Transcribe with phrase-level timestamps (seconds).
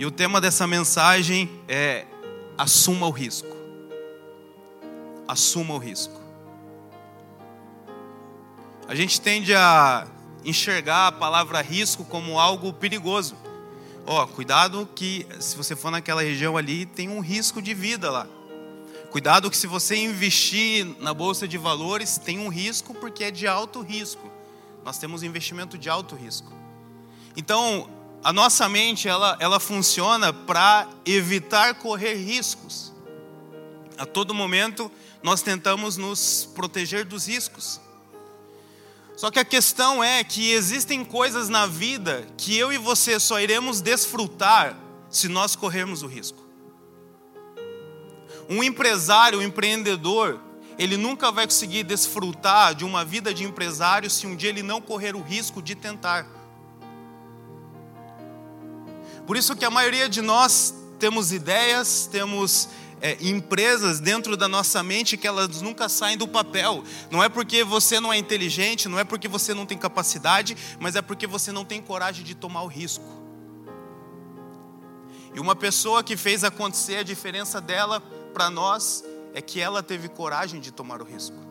[0.00, 2.06] E o tema dessa mensagem é
[2.56, 3.54] assuma o risco.
[5.28, 6.18] Assuma o risco.
[8.88, 10.08] A gente tende a
[10.42, 13.36] enxergar a palavra risco como algo perigoso.
[14.06, 18.10] Ó, oh, cuidado que se você for naquela região ali, tem um risco de vida
[18.10, 18.26] lá.
[19.10, 23.46] Cuidado que se você investir na bolsa de valores, tem um risco porque é de
[23.46, 24.32] alto risco.
[24.82, 26.50] Nós temos investimento de alto risco.
[27.36, 32.92] Então, a nossa mente ela, ela funciona para evitar correr riscos.
[33.96, 34.90] A todo momento
[35.22, 37.80] nós tentamos nos proteger dos riscos.
[39.16, 43.40] Só que a questão é que existem coisas na vida que eu e você só
[43.40, 44.76] iremos desfrutar
[45.10, 46.42] se nós corrermos o risco.
[48.48, 50.40] Um empresário, um empreendedor,
[50.78, 54.80] ele nunca vai conseguir desfrutar de uma vida de empresário se um dia ele não
[54.80, 56.39] correr o risco de tentar.
[59.30, 62.68] Por isso que a maioria de nós temos ideias, temos
[63.00, 66.82] é, empresas dentro da nossa mente que elas nunca saem do papel.
[67.12, 70.96] Não é porque você não é inteligente, não é porque você não tem capacidade, mas
[70.96, 73.04] é porque você não tem coragem de tomar o risco.
[75.32, 78.00] E uma pessoa que fez acontecer a diferença dela
[78.34, 81.49] para nós é que ela teve coragem de tomar o risco.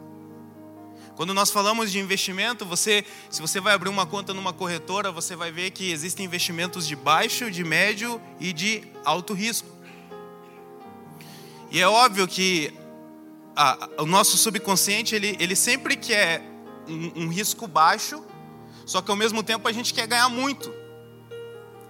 [1.20, 5.36] Quando nós falamos de investimento, você, se você vai abrir uma conta numa corretora, você
[5.36, 9.68] vai ver que existem investimentos de baixo, de médio e de alto risco.
[11.70, 12.74] E é óbvio que
[13.54, 16.42] a, o nosso subconsciente ele, ele sempre quer
[16.88, 18.24] um, um risco baixo,
[18.86, 20.74] só que ao mesmo tempo a gente quer ganhar muito.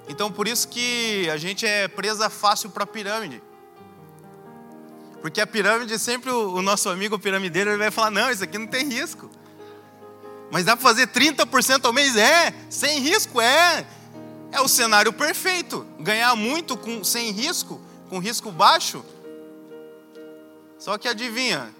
[0.07, 3.43] Então por isso que a gente é presa fácil para a pirâmide.
[5.21, 8.67] Porque a pirâmide, sempre o, nosso amigo piramideiro ele vai falar: não, isso aqui não
[8.67, 9.29] tem risco.
[10.51, 12.15] Mas dá para fazer 30% ao mês?
[12.15, 13.85] É, sem risco, é.
[14.51, 15.85] É o cenário perfeito.
[15.99, 19.05] Ganhar muito com, sem risco, com risco baixo.
[20.79, 21.73] Só que adivinha,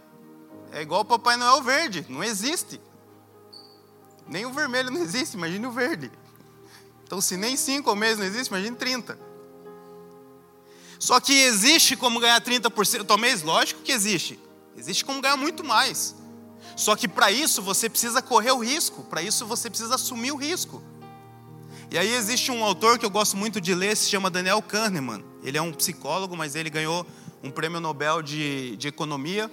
[0.72, 2.80] é igual o Papai Noel verde, não existe.
[4.28, 6.12] Nem o vermelho não existe, imagine o verde.
[7.04, 9.29] Então, se nem 5 ao mês não existe, imagine 30.
[11.00, 13.42] Só que existe como ganhar 30% ao mês?
[13.42, 14.38] Lógico que existe.
[14.78, 16.14] Existe como ganhar muito mais.
[16.76, 20.36] Só que para isso você precisa correr o risco, para isso você precisa assumir o
[20.36, 20.84] risco.
[21.90, 25.24] E aí existe um autor que eu gosto muito de ler, se chama Daniel Kahneman.
[25.42, 27.06] Ele é um psicólogo, mas ele ganhou
[27.42, 29.50] um prêmio Nobel de, de Economia.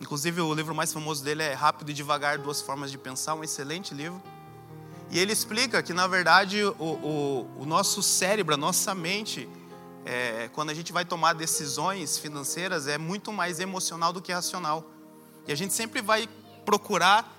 [0.00, 3.44] Inclusive, o livro mais famoso dele é Rápido e Devagar, Duas Formas de Pensar, um
[3.44, 4.20] excelente livro.
[5.10, 9.48] E ele explica que, na verdade, o, o, o nosso cérebro, a nossa mente,
[10.10, 14.90] é, quando a gente vai tomar decisões financeiras, é muito mais emocional do que racional.
[15.46, 16.26] E a gente sempre vai
[16.64, 17.30] procurar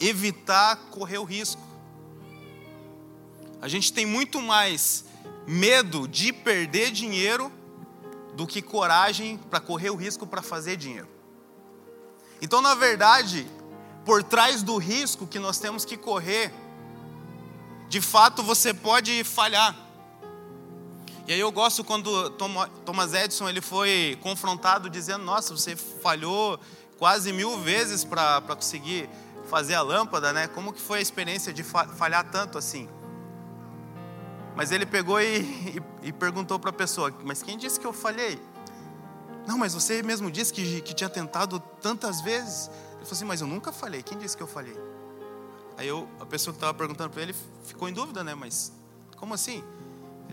[0.00, 1.60] evitar correr o risco.
[3.60, 5.04] A gente tem muito mais
[5.46, 7.52] medo de perder dinheiro
[8.34, 11.08] do que coragem para correr o risco para fazer dinheiro.
[12.40, 13.46] Então, na verdade,
[14.02, 16.50] por trás do risco que nós temos que correr,
[17.90, 19.84] de fato você pode falhar.
[21.26, 26.60] E aí eu gosto quando Thomas Edison ele foi confrontado dizendo: Nossa, você falhou
[26.98, 29.08] quase mil vezes para conseguir
[29.48, 30.46] fazer a lâmpada, né?
[30.48, 32.88] Como que foi a experiência de falhar tanto assim?
[34.54, 35.40] Mas ele pegou e,
[36.02, 38.38] e, e perguntou para a pessoa: Mas quem disse que eu falhei?
[39.46, 42.68] Não, mas você mesmo disse que, que tinha tentado tantas vezes.
[42.96, 44.02] Ele falou assim: Mas eu nunca falhei.
[44.02, 44.76] Quem disse que eu falhei?
[45.76, 48.34] Aí eu, a pessoa que estava perguntando para ele ficou em dúvida, né?
[48.34, 48.72] Mas
[49.16, 49.64] como assim?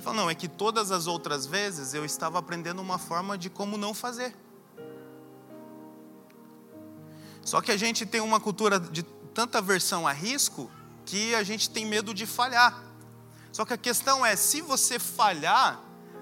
[0.01, 3.51] Ele falou: não, é que todas as outras vezes eu estava aprendendo uma forma de
[3.51, 4.35] como não fazer.
[7.45, 10.71] Só que a gente tem uma cultura de tanta aversão a risco
[11.05, 12.83] que a gente tem medo de falhar.
[13.51, 15.79] Só que a questão é: se você falhar,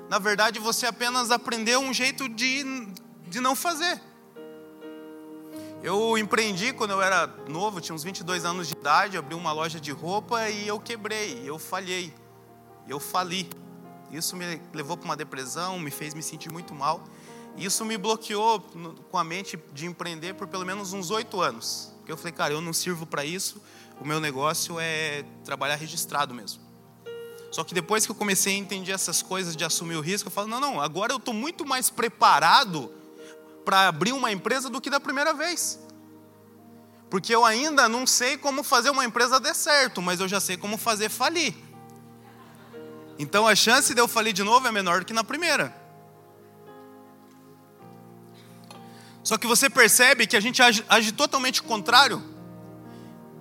[0.09, 2.66] na verdade você apenas aprendeu um jeito de,
[3.29, 4.01] de não fazer.
[5.81, 9.79] Eu empreendi quando eu era novo, tinha uns 22 anos de idade, abri uma loja
[9.79, 12.13] de roupa e eu quebrei, eu falhei,
[12.85, 13.50] eu fali.
[14.12, 17.04] Isso me levou para uma depressão, me fez me sentir muito mal.
[17.57, 18.60] Isso me bloqueou
[19.12, 21.94] com a mente de empreender por pelo menos uns oito anos.
[22.07, 23.62] Eu falei, cara, eu não sirvo para isso,
[24.00, 26.62] o meu negócio é trabalhar registrado mesmo.
[27.51, 30.31] Só que depois que eu comecei a entender essas coisas de assumir o risco, eu
[30.31, 32.92] falo, não, não, agora eu estou muito mais preparado
[33.66, 35.80] para abrir uma empresa do que da primeira vez.
[37.10, 40.57] Porque eu ainda não sei como fazer uma empresa dar certo, mas eu já sei
[40.57, 41.56] como fazer falir.
[43.19, 45.75] Então a chance de eu falir de novo é menor do que na primeira.
[49.21, 52.24] Só que você percebe que a gente age, age totalmente contrário.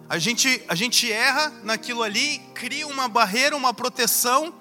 [0.09, 4.53] A gente, a gente erra naquilo ali, cria uma barreira, uma proteção,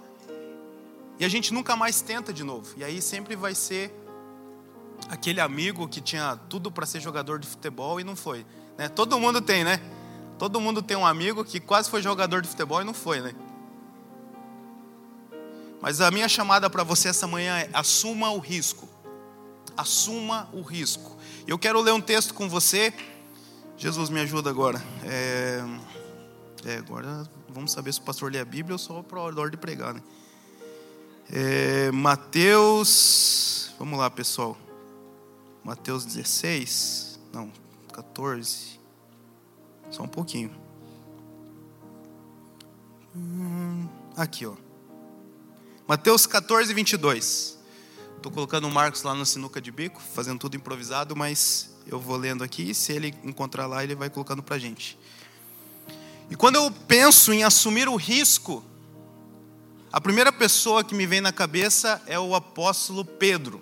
[1.20, 2.76] e a gente nunca mais tenta de novo.
[2.78, 3.92] E aí sempre vai ser
[5.10, 8.46] aquele amigo que tinha tudo para ser jogador de futebol e não foi.
[8.78, 8.88] Né?
[8.88, 9.82] Todo mundo tem, né?
[10.38, 13.34] Todo mundo tem um amigo que quase foi jogador de futebol e não foi, né?
[15.82, 18.88] Mas a minha chamada para você essa manhã é: assuma o risco.
[19.76, 21.16] Assuma o risco.
[21.46, 22.94] Eu quero ler um texto com você.
[23.78, 24.82] Jesus me ajuda agora.
[25.04, 25.62] É,
[26.66, 29.50] é agora vamos saber se o pastor lê a Bíblia ou só para a hora
[29.50, 30.02] de pregar, né?
[31.32, 34.56] É, Mateus, vamos lá, pessoal.
[35.64, 37.52] Mateus 16, não,
[37.92, 38.80] 14.
[39.90, 40.52] Só um pouquinho.
[43.16, 44.67] Hum, aqui, ó.
[45.88, 47.58] Mateus 14, 22.
[48.18, 52.18] Estou colocando o Marcos lá na sinuca de bico, fazendo tudo improvisado, mas eu vou
[52.18, 52.74] lendo aqui.
[52.74, 55.00] Se ele encontrar lá, ele vai colocando para gente.
[56.30, 58.62] E quando eu penso em assumir o risco,
[59.90, 63.62] a primeira pessoa que me vem na cabeça é o apóstolo Pedro.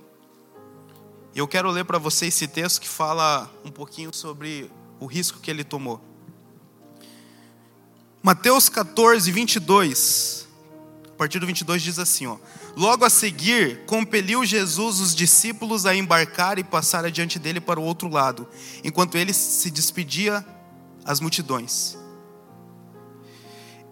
[1.36, 5.40] E eu quero ler para você esse texto que fala um pouquinho sobre o risco
[5.40, 6.02] que ele tomou.
[8.24, 10.45] Mateus 14, 22.
[11.16, 12.38] A partir do 22 diz assim: ó,
[12.76, 17.84] Logo a seguir, compeliu Jesus os discípulos a embarcar e passar adiante dele para o
[17.84, 18.46] outro lado,
[18.84, 20.46] enquanto ele se despedia
[21.06, 21.98] às multidões.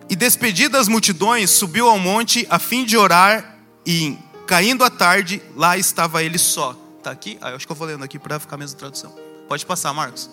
[0.10, 5.42] E despedidas as multidões, subiu ao monte a fim de orar, e caindo a tarde,
[5.56, 6.78] lá estava ele só.
[6.98, 7.38] Está aqui?
[7.42, 9.16] Ah, eu acho que eu vou lendo aqui para ficar a mesma tradução.
[9.48, 10.30] Pode passar, Marcos.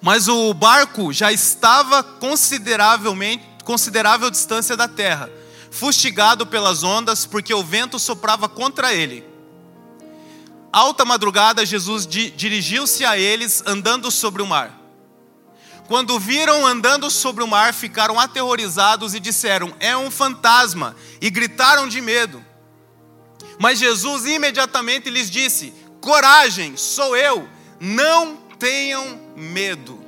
[0.00, 5.28] Mas o barco já estava consideravelmente considerável distância da terra,
[5.76, 9.22] fustigado pelas ondas, porque o vento soprava contra ele.
[10.72, 14.74] Alta madrugada, Jesus dirigiu-se a eles andando sobre o mar.
[15.86, 21.86] Quando viram andando sobre o mar, ficaram aterrorizados e disseram: É um fantasma, e gritaram
[21.86, 22.44] de medo.
[23.58, 27.46] Mas Jesus imediatamente lhes disse: Coragem, sou eu,
[27.78, 30.02] não tenham medo.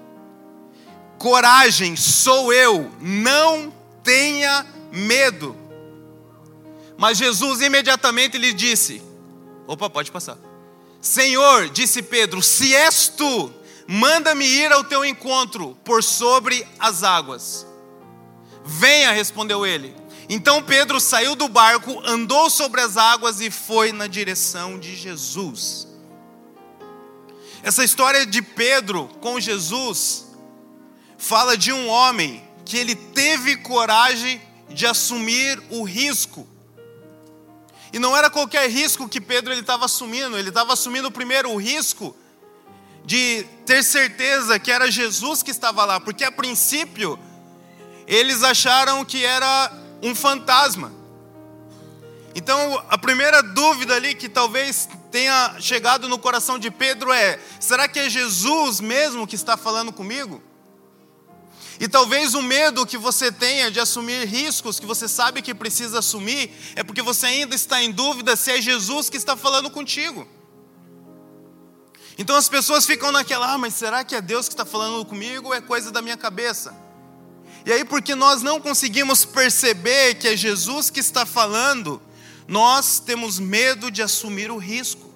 [1.19, 3.73] Coragem, sou eu, não
[4.03, 4.78] tenha medo.
[6.97, 9.03] Mas Jesus imediatamente lhe disse:
[9.67, 10.39] Opa, pode passar.
[11.01, 13.53] Senhor, disse Pedro, se és tu,
[13.91, 17.67] Manda-me ir ao teu encontro por sobre as águas.
[18.63, 19.97] Venha, respondeu ele.
[20.29, 25.89] Então Pedro saiu do barco, andou sobre as águas e foi na direção de Jesus.
[27.63, 30.27] Essa história de Pedro com Jesus
[31.17, 34.39] fala de um homem que ele teve coragem
[34.71, 36.47] de assumir o risco.
[37.93, 42.15] E não era qualquer risco que Pedro estava assumindo, ele estava assumindo primeiro o risco
[43.05, 47.19] de ter certeza que era Jesus que estava lá, porque a princípio
[48.07, 49.73] eles acharam que era
[50.03, 50.93] um fantasma.
[52.35, 57.89] Então, a primeira dúvida ali que talvez tenha chegado no coração de Pedro é: será
[57.89, 60.43] que é Jesus mesmo que está falando comigo?
[61.81, 66.01] E talvez o medo que você tenha de assumir riscos que você sabe que precisa
[66.01, 70.27] assumir é porque você ainda está em dúvida se é Jesus que está falando contigo.
[72.19, 75.49] Então as pessoas ficam naquela, ah, mas será que é Deus que está falando comigo
[75.49, 76.75] ou é coisa da minha cabeça?
[77.65, 82.03] E aí, porque nós não conseguimos perceber que é Jesus que está falando,
[82.49, 85.13] nós temos medo de assumir o risco.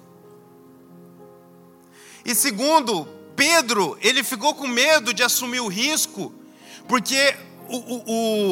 [2.23, 6.33] E segundo, Pedro, ele ficou com medo de assumir o risco,
[6.87, 7.35] porque
[7.67, 8.03] o,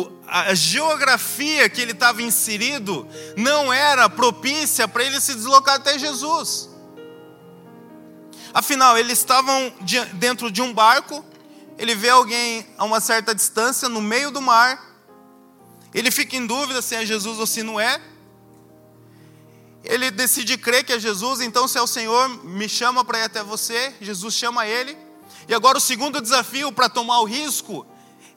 [0.05, 3.07] o, a geografia que ele estava inserido
[3.37, 6.69] não era propícia para ele se deslocar até Jesus.
[8.53, 9.73] Afinal, eles estavam
[10.13, 11.23] dentro de um barco,
[11.77, 14.91] ele vê alguém a uma certa distância, no meio do mar,
[15.93, 18.01] ele fica em dúvida se é Jesus ou se não é.
[19.83, 23.23] Ele decide crer que é Jesus, então, se é o Senhor, me chama para ir
[23.23, 23.93] até você.
[23.99, 24.97] Jesus chama ele.
[25.47, 27.85] E agora, o segundo desafio para tomar o risco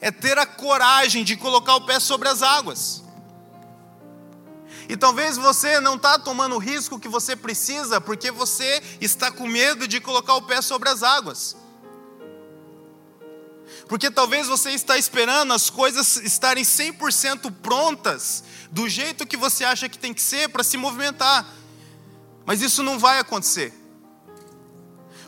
[0.05, 3.01] é ter a coragem de colocar o pé sobre as águas.
[4.87, 9.47] E talvez você não está tomando o risco que você precisa porque você está com
[9.47, 11.57] medo de colocar o pé sobre as águas.
[13.87, 19.89] Porque talvez você está esperando as coisas estarem 100% prontas, do jeito que você acha
[19.89, 21.51] que tem que ser para se movimentar.
[22.45, 23.73] Mas isso não vai acontecer.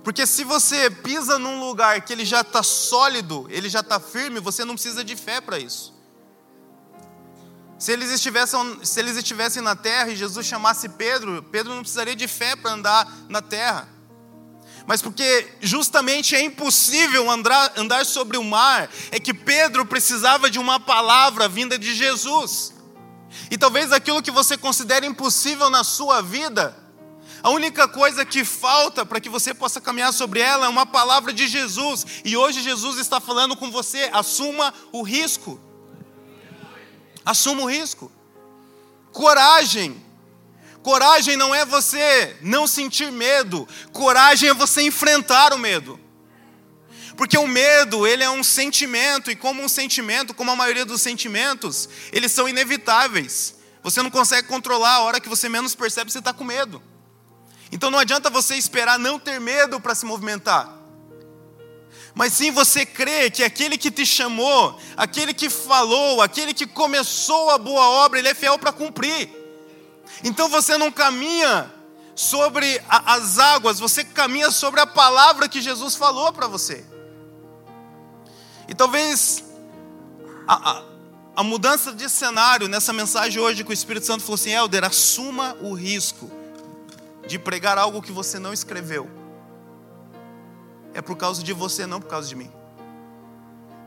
[0.08, 4.40] Porque se você pisa num lugar que ele já está sólido, ele já está firme,
[4.40, 5.94] você não precisa de fé para isso.
[7.78, 12.16] Se eles, estivessem, se eles estivessem na terra e Jesus chamasse Pedro, Pedro não precisaria
[12.16, 13.90] de fé para andar na terra.
[14.86, 20.58] Mas porque justamente é impossível andar, andar sobre o mar, é que Pedro precisava de
[20.58, 22.74] uma palavra vinda de Jesus.
[23.52, 26.87] E talvez aquilo que você considera impossível na sua vida,
[27.48, 31.32] a única coisa que falta para que você possa caminhar sobre ela é uma palavra
[31.32, 32.06] de Jesus.
[32.26, 35.58] E hoje Jesus está falando com você: assuma o risco.
[37.24, 38.12] Assuma o risco.
[39.14, 40.06] Coragem.
[40.84, 45.98] Coragem não é você não sentir medo, coragem é você enfrentar o medo.
[47.16, 51.02] Porque o medo, ele é um sentimento, e como um sentimento, como a maioria dos
[51.02, 53.56] sentimentos, eles são inevitáveis.
[53.84, 56.84] Você não consegue controlar, a hora que você menos percebe, você está com medo.
[57.72, 60.78] Então não adianta você esperar não ter medo para se movimentar.
[62.14, 67.52] Mas sim você crer que aquele que te chamou, aquele que falou, aquele que começou
[67.52, 69.30] a boa obra, ele é fiel para cumprir.
[70.24, 71.72] Então você não caminha
[72.16, 76.84] sobre a, as águas, você caminha sobre a palavra que Jesus falou para você.
[78.68, 79.44] E talvez
[80.48, 80.84] a, a,
[81.36, 85.56] a, mudança de cenário nessa mensagem hoje que o Espírito Santo falou assim: Helder, assuma
[85.62, 86.32] o risco
[87.28, 89.10] de pregar algo que você não escreveu.
[90.94, 92.52] É por causa de você, não por causa de mim.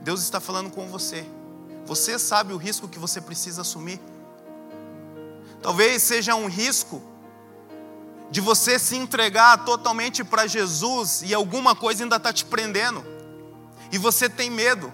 [0.02, 1.26] Deus está falando com você.
[1.86, 4.00] Você sabe o risco que você precisa assumir.
[5.62, 7.02] Talvez seja um risco
[8.30, 13.04] de você se entregar totalmente para Jesus e alguma coisa ainda está te prendendo,
[13.90, 14.92] e você tem medo.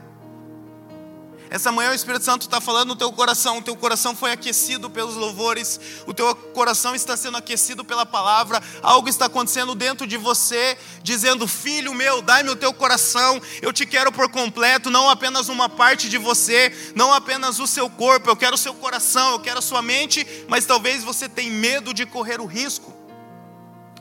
[1.48, 4.90] Essa manhã o Espírito Santo está falando no teu coração, o teu coração foi aquecido
[4.90, 10.16] pelos louvores, o teu coração está sendo aquecido pela palavra, algo está acontecendo dentro de
[10.16, 15.48] você, dizendo: Filho meu, dai-me o teu coração, eu te quero por completo, não apenas
[15.48, 19.40] uma parte de você, não apenas o seu corpo, eu quero o seu coração, eu
[19.40, 22.92] quero a sua mente, mas talvez você tenha medo de correr o risco.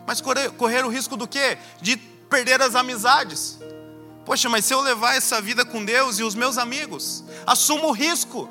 [0.07, 1.57] Mas correr, correr o risco do quê?
[1.81, 3.59] De perder as amizades
[4.25, 7.91] Poxa, mas se eu levar essa vida com Deus e os meus amigos, assumo o
[7.91, 8.49] risco.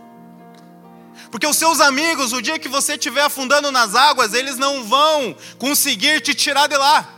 [1.31, 5.37] Porque os seus amigos, o dia que você estiver afundando nas águas, eles não vão
[5.59, 7.14] conseguir te tirar de lá.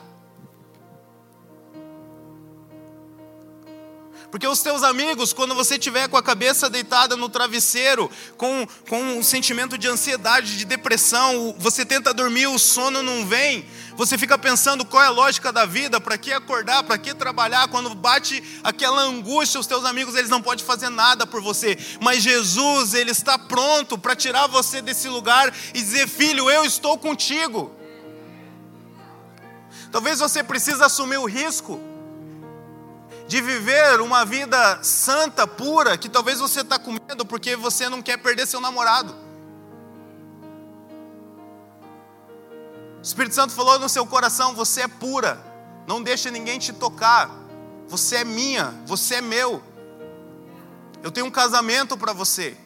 [4.36, 9.02] Porque os teus amigos, quando você estiver com a cabeça deitada no travesseiro, com, com
[9.02, 13.64] um sentimento de ansiedade, de depressão, você tenta dormir, o sono não vem,
[13.96, 17.66] você fica pensando qual é a lógica da vida, para que acordar, para que trabalhar,
[17.68, 22.22] quando bate aquela angústia, os teus amigos eles não podem fazer nada por você, mas
[22.22, 27.74] Jesus, ele está pronto para tirar você desse lugar e dizer: "Filho, eu estou contigo".
[29.90, 31.95] Talvez você precise assumir o risco
[33.26, 38.00] de viver uma vida santa, pura, que talvez você está com medo porque você não
[38.00, 39.14] quer perder seu namorado.
[42.98, 45.44] O Espírito Santo falou no seu coração: você é pura,
[45.86, 47.30] não deixa ninguém te tocar,
[47.88, 49.62] você é minha, você é meu.
[51.02, 52.56] Eu tenho um casamento para você.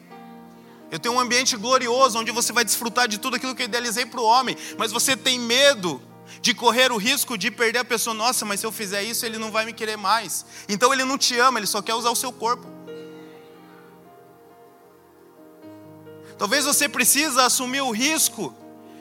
[0.91, 4.05] Eu tenho um ambiente glorioso onde você vai desfrutar de tudo aquilo que eu idealizei
[4.05, 6.01] para o homem, mas você tem medo
[6.41, 8.13] de correr o risco de perder a pessoa.
[8.13, 10.45] Nossa, mas se eu fizer isso, ele não vai me querer mais.
[10.69, 12.67] Então ele não te ama, ele só quer usar o seu corpo.
[16.37, 18.55] Talvez você precisa assumir o risco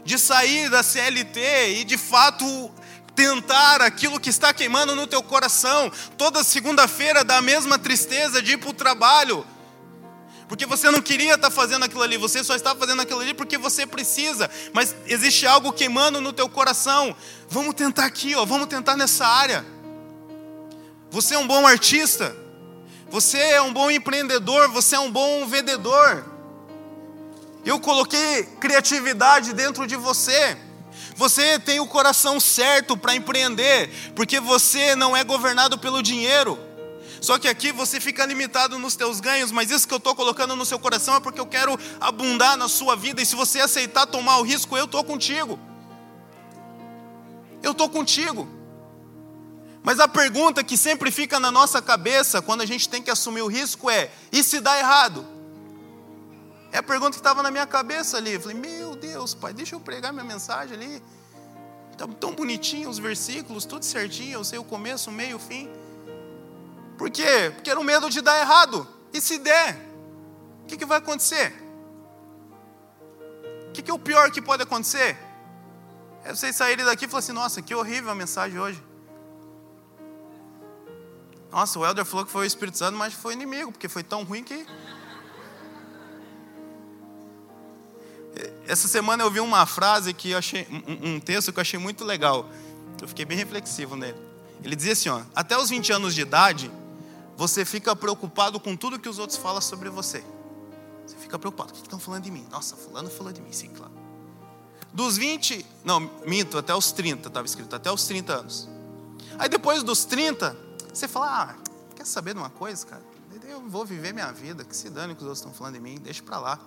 [0.04, 2.70] de sair da CLT e de fato
[3.14, 5.90] tentar aquilo que está queimando no teu coração.
[6.16, 9.46] Toda segunda-feira dá a mesma tristeza de ir para o trabalho
[10.50, 13.56] porque você não queria estar fazendo aquilo ali, você só está fazendo aquilo ali porque
[13.56, 17.14] você precisa, mas existe algo queimando no teu coração.
[17.48, 19.64] Vamos tentar aqui, ó, vamos tentar nessa área.
[21.08, 22.34] Você é um bom artista,
[23.08, 26.24] você é um bom empreendedor, você é um bom vendedor.
[27.64, 30.58] Eu coloquei criatividade dentro de você.
[31.14, 36.58] Você tem o coração certo para empreender, porque você não é governado pelo dinheiro.
[37.20, 40.56] Só que aqui você fica limitado nos teus ganhos, mas isso que eu estou colocando
[40.56, 44.06] no seu coração é porque eu quero abundar na sua vida, e se você aceitar
[44.06, 45.58] tomar o risco, eu estou contigo.
[47.62, 48.48] Eu estou contigo.
[49.82, 53.42] Mas a pergunta que sempre fica na nossa cabeça quando a gente tem que assumir
[53.42, 55.26] o risco é: e se dá errado?
[56.72, 58.34] É a pergunta que estava na minha cabeça ali.
[58.34, 61.02] Eu falei: Meu Deus, pai, deixa eu pregar minha mensagem ali.
[61.92, 64.34] Está tão bonitinho os versículos, tudo certinho.
[64.34, 65.68] Eu sei o começo, o meio, o fim.
[67.00, 67.50] Por quê?
[67.54, 68.86] Porque era o medo de dar errado.
[69.10, 69.74] E se der,
[70.62, 71.50] o que, que vai acontecer?
[73.68, 75.16] O que, que é o pior que pode acontecer?
[76.22, 78.84] É vocês saírem daqui e falarem assim: nossa, que horrível a mensagem hoje.
[81.50, 84.22] Nossa, o Helder falou que foi o Espírito Santo, mas foi inimigo, porque foi tão
[84.22, 84.66] ruim que.
[88.66, 90.68] Essa semana eu vi uma frase que achei,
[91.02, 92.46] um texto que eu achei muito legal.
[93.00, 94.20] Eu fiquei bem reflexivo nele.
[94.62, 96.70] Ele dizia assim: ó, até os 20 anos de idade,
[97.40, 100.22] você fica preocupado com tudo que os outros falam sobre você.
[101.06, 101.70] Você fica preocupado.
[101.70, 102.46] O que estão falando de mim?
[102.50, 103.92] Nossa, fulano falou de mim, sim, claro.
[104.92, 108.68] Dos 20, não, minto, até os 30, estava escrito, até os 30 anos.
[109.38, 110.54] Aí depois dos 30,
[110.92, 111.56] você fala, ah,
[111.96, 113.02] quer saber de uma coisa, cara?
[113.48, 115.98] Eu vou viver minha vida, que se dane que os outros estão falando de mim,
[115.98, 116.60] deixa para lá.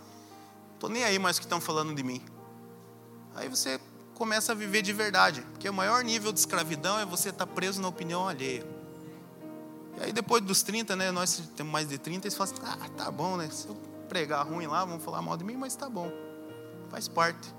[0.79, 2.19] Tô nem aí mais o que estão falando de mim.
[3.35, 3.79] Aí você
[4.15, 7.53] começa a viver de verdade, porque o maior nível de escravidão é você estar tá
[7.53, 8.72] preso na opinião alheia.
[9.97, 12.89] E aí depois dos 30, né, nós temos mais de 30, eles falam assim, ah,
[12.97, 13.49] tá bom, né?
[13.51, 13.75] Se eu
[14.09, 16.11] pregar ruim lá, vão falar mal de mim, mas tá bom.
[16.89, 17.53] Faz parte.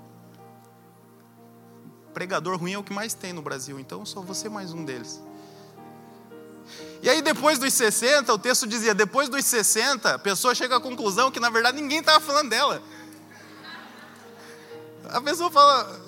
[2.13, 5.21] Pregador ruim é o que mais tem no Brasil, então só você mais um deles.
[7.01, 10.79] E aí, depois dos 60, o texto dizia: depois dos 60, a pessoa chega à
[10.79, 12.81] conclusão que na verdade ninguém estava falando dela.
[15.09, 16.01] A pessoa fala: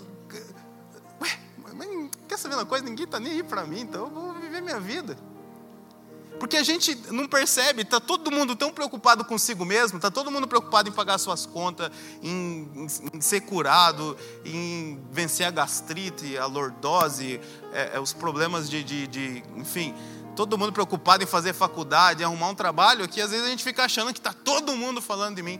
[1.21, 1.39] Ué,
[1.75, 2.85] mas quer saber uma coisa?
[2.85, 5.17] Ninguém está nem aí para mim, então eu vou viver minha vida.
[6.39, 10.47] Porque a gente não percebe, está todo mundo tão preocupado consigo mesmo, está todo mundo
[10.47, 11.91] preocupado em pagar suas contas,
[12.21, 14.15] em, em, em ser curado,
[14.45, 17.39] em vencer a gastrite, a lordose,
[17.73, 19.95] é, é, os problemas de, de, de, enfim,
[20.35, 23.83] todo mundo preocupado em fazer faculdade, arrumar um trabalho, que às vezes a gente fica
[23.83, 25.59] achando que está todo mundo falando de mim.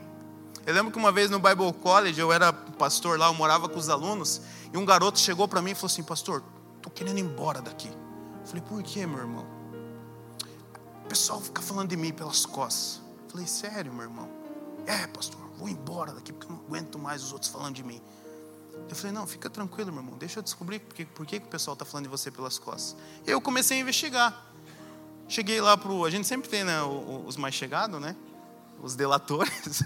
[0.64, 3.78] Eu lembro que uma vez no Bible College, eu era pastor lá, eu morava com
[3.78, 4.42] os alunos,
[4.72, 6.44] e um garoto chegou para mim e falou assim: Pastor,
[6.76, 7.88] estou querendo ir embora daqui.
[7.88, 9.57] Eu falei: Por que, meu irmão?
[11.08, 13.00] O pessoal fica falando de mim pelas costas.
[13.30, 14.28] Falei, sério, meu irmão?
[14.84, 17.98] É, pastor, vou embora daqui porque eu não aguento mais os outros falando de mim.
[18.86, 21.46] Eu falei, não, fica tranquilo, meu irmão, deixa eu descobrir por que, por que, que
[21.46, 22.94] o pessoal está falando de você pelas costas.
[23.26, 24.52] Eu comecei a investigar.
[25.26, 28.14] Cheguei lá para A gente sempre tem né, os mais chegados, né?
[28.82, 29.82] Os delatores.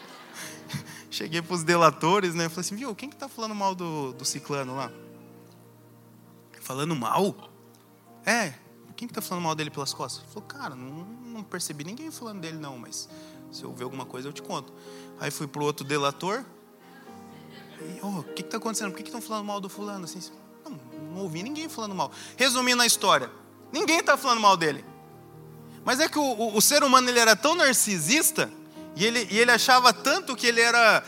[1.10, 2.50] Cheguei para os delatores, né?
[2.50, 4.92] Falei assim, viu, quem que está falando mal do, do ciclano lá?
[6.60, 7.34] Falando mal?
[8.26, 8.52] É,
[8.96, 10.22] quem que está falando mal dele pelas costas?
[10.22, 13.08] Ele falou, cara, não, não, percebi ninguém falando dele não, mas
[13.52, 14.72] se eu ver alguma coisa eu te conto.
[15.20, 16.44] Aí fui pro outro delator.
[18.02, 18.90] O oh, que está acontecendo?
[18.90, 20.06] Por que estão falando mal do fulano?
[20.06, 20.20] Assim,
[20.64, 20.80] não,
[21.12, 22.10] não ouvi ninguém falando mal.
[22.36, 23.30] Resumindo a história,
[23.70, 24.82] ninguém está falando mal dele.
[25.84, 28.50] Mas é que o, o, o, ser humano ele era tão narcisista
[28.96, 31.04] e ele, e ele achava tanto que ele era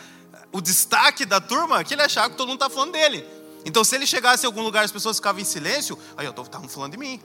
[0.52, 3.24] o destaque da turma que ele achava que todo mundo estava falando dele.
[3.64, 6.68] Então, se ele chegasse em algum lugar as pessoas ficavam em silêncio, aí eu estavam
[6.68, 7.20] falando de mim.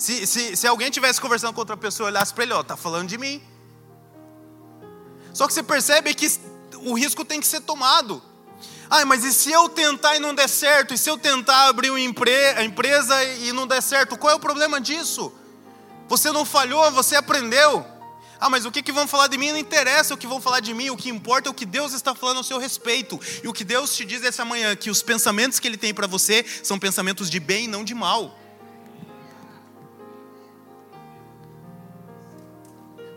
[0.00, 2.74] Se, se, se alguém estivesse conversando com outra pessoa e olhasse para ele, ó, tá
[2.74, 3.42] falando de mim.
[5.34, 6.26] Só que você percebe que
[6.86, 8.22] o risco tem que ser tomado.
[8.88, 10.94] Ah, mas e se eu tentar e não der certo?
[10.94, 14.16] E se eu tentar abrir uma empresa e não der certo?
[14.16, 15.30] Qual é o problema disso?
[16.08, 17.84] Você não falhou, você aprendeu.
[18.40, 20.60] Ah, mas o que, que vão falar de mim não interessa o que vão falar
[20.60, 23.20] de mim, o que importa é o que Deus está falando ao seu respeito.
[23.44, 26.06] E o que Deus te diz essa manhã, que os pensamentos que Ele tem para
[26.06, 28.34] você são pensamentos de bem e não de mal.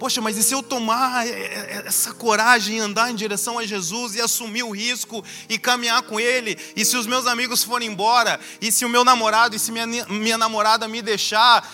[0.03, 3.57] Poxa, mas e se eu tomar é, é, é, essa coragem e andar em direção
[3.57, 6.59] a Jesus e assumir o risco e caminhar com Ele?
[6.75, 8.37] E se os meus amigos forem embora?
[8.59, 11.65] E se o meu namorado e se minha, minha namorada me deixar?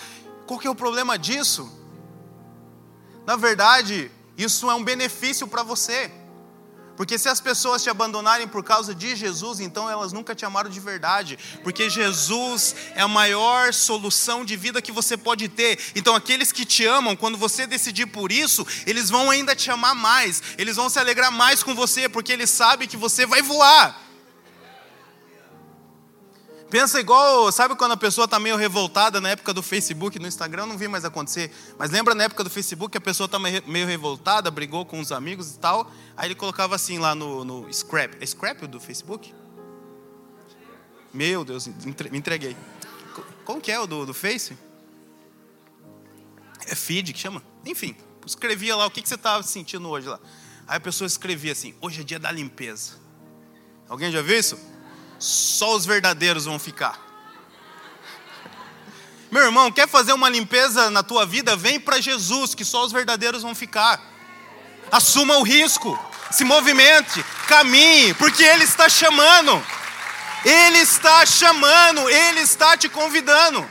[0.46, 1.76] Qual que é o problema disso?
[3.26, 6.08] Na verdade, isso é um benefício para você.
[7.00, 10.68] Porque se as pessoas te abandonarem por causa de Jesus, então elas nunca te amaram
[10.68, 11.38] de verdade.
[11.62, 15.78] Porque Jesus é a maior solução de vida que você pode ter.
[15.94, 19.94] Então aqueles que te amam, quando você decidir por isso, eles vão ainda te amar
[19.94, 20.42] mais.
[20.58, 24.09] Eles vão se alegrar mais com você, porque eles sabem que você vai voar.
[26.70, 30.66] Pensa igual, sabe quando a pessoa está meio revoltada na época do Facebook, no Instagram,
[30.66, 31.50] não vi mais acontecer.
[31.76, 35.10] Mas lembra na época do Facebook que a pessoa está meio revoltada, brigou com os
[35.10, 35.90] amigos e tal.
[36.16, 38.14] Aí ele colocava assim lá no, no Scrap.
[38.20, 39.34] É Scrap do Facebook?
[41.12, 42.56] Meu Deus, me entreguei.
[43.44, 44.56] Como que é o do, do Face?
[46.68, 47.42] É feed que chama?
[47.66, 50.20] Enfim, escrevia lá o que, que você estava sentindo hoje lá.
[50.68, 52.92] Aí a pessoa escrevia assim: hoje é dia da limpeza.
[53.88, 54.56] Alguém já viu isso?
[55.20, 56.98] Só os verdadeiros vão ficar.
[59.30, 61.54] Meu irmão, quer fazer uma limpeza na tua vida?
[61.54, 64.00] Vem para Jesus, que só os verdadeiros vão ficar.
[64.90, 65.96] Assuma o risco,
[66.32, 69.64] se movimente, caminhe, porque Ele está chamando.
[70.44, 73.70] Ele está chamando, Ele está te convidando.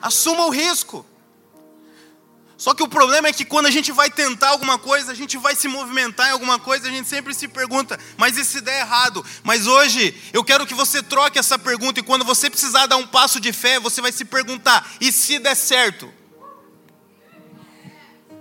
[0.00, 1.04] Assuma o risco.
[2.60, 5.38] Só que o problema é que quando a gente vai tentar alguma coisa, a gente
[5.38, 8.80] vai se movimentar em alguma coisa, a gente sempre se pergunta, mas e se der
[8.80, 9.24] errado?
[9.42, 13.06] Mas hoje eu quero que você troque essa pergunta e quando você precisar dar um
[13.06, 16.12] passo de fé, você vai se perguntar, e se der certo?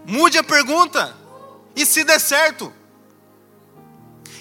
[0.05, 1.15] Mude a pergunta.
[1.73, 2.73] E se der certo?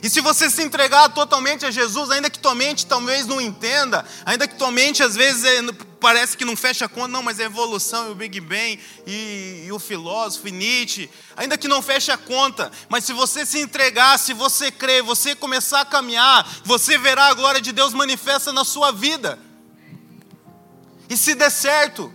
[0.02, 4.04] E se você se entregar totalmente a Jesus, ainda que tua mente talvez não entenda,
[4.26, 5.62] ainda que tua mente às vezes é,
[6.00, 8.78] parece que não fecha a conta, não, mas é a evolução e o Big Bang
[9.06, 13.44] e, e o filósofo e Nietzsche, ainda que não feche a conta, mas se você
[13.44, 17.92] se entregar, se você crer, você começar a caminhar, você verá a glória de Deus
[17.92, 19.38] manifesta na sua vida.
[21.08, 22.12] E se der certo,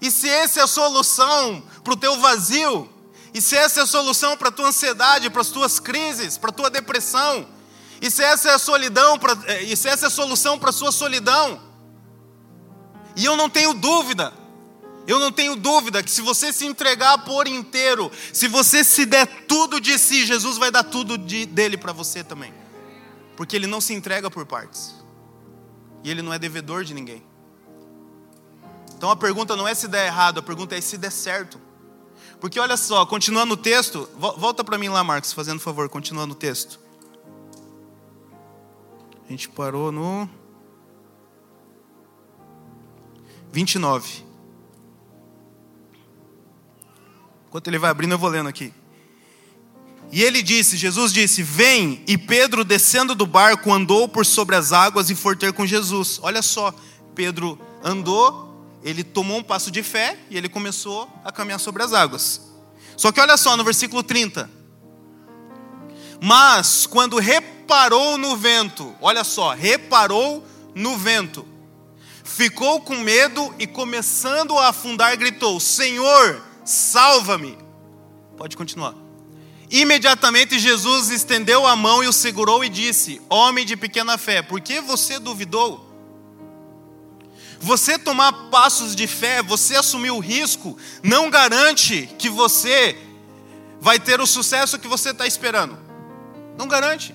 [0.00, 2.88] e se essa é a solução para o teu vazio,
[3.34, 6.50] e se essa é a solução para a tua ansiedade, para as tuas crises, para
[6.50, 7.46] a tua depressão,
[8.00, 10.70] e se essa é a solidão, pra, eh, e se essa é a solução para
[10.70, 11.71] a sua solidão,
[13.16, 14.32] e eu não tenho dúvida,
[15.06, 19.26] eu não tenho dúvida que se você se entregar por inteiro, se você se der
[19.46, 22.52] tudo de si, Jesus vai dar tudo de, dele para você também,
[23.36, 24.94] porque ele não se entrega por partes,
[26.04, 27.22] e ele não é devedor de ninguém.
[28.96, 31.60] Então a pergunta não é se der errado, a pergunta é se der certo.
[32.40, 36.36] Porque olha só, continuando o texto, volta para mim lá, Marcos, fazendo favor, continuando o
[36.36, 36.80] texto.
[39.24, 40.28] A gente parou no
[43.52, 44.24] 29.
[47.48, 48.72] Enquanto ele vai abrindo, eu vou lendo aqui.
[50.10, 52.02] E ele disse, Jesus disse: Vem.
[52.06, 56.18] E Pedro, descendo do barco, andou por sobre as águas e foi ter com Jesus.
[56.22, 56.74] Olha só,
[57.14, 61.92] Pedro andou ele tomou um passo de fé e ele começou a caminhar sobre as
[61.92, 62.40] águas.
[62.96, 64.50] Só que olha só no versículo 30.
[66.20, 71.46] Mas quando reparou no vento, olha só, reparou no vento,
[72.32, 77.58] ficou com medo e começando a afundar, gritou: Senhor, salva-me.
[78.36, 78.94] Pode continuar.
[79.70, 84.60] Imediatamente Jesus estendeu a mão e o segurou e disse: Homem de pequena fé, por
[84.60, 85.90] que você duvidou?
[87.60, 92.98] Você tomar passos de fé, você assumir o risco, não garante que você
[93.80, 95.78] vai ter o sucesso que você está esperando.
[96.58, 97.14] Não garante.